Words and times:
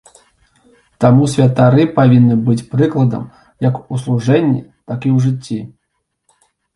Таму 1.03 1.23
святары 1.33 1.83
павінны 1.99 2.37
быць 2.47 2.65
прыкладам 2.71 3.27
як 3.67 3.75
у 3.97 3.99
служэнні, 4.05 4.61
так 4.93 4.99
і 5.11 5.13
ў 5.15 5.27
жыцці. 5.27 5.59